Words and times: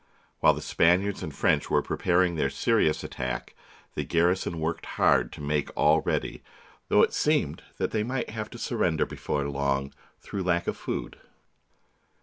While 0.39 0.55
the 0.55 0.63
Spaniards 0.63 1.21
and 1.21 1.31
French 1.31 1.69
were 1.69 1.83
preparing 1.83 2.33
their 2.33 2.49
serious 2.49 3.03
attack, 3.03 3.53
the 3.93 4.03
garrison 4.03 4.59
worked 4.59 4.87
hard 4.97 5.31
to 5.33 5.41
make 5.41 5.69
all 5.77 6.01
ready, 6.01 6.41
though 6.87 7.03
it 7.03 7.13
seemed 7.13 7.61
that 7.77 7.91
they 7.91 8.01
might 8.01 8.31
have 8.31 8.49
to 8.49 8.57
surrender 8.57 9.05
before 9.05 9.47
long 9.47 9.93
through 10.19 10.41
lack 10.41 10.65
of 10.65 10.75
food. 10.75 11.19